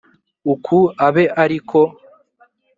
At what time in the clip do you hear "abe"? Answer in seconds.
1.05-1.23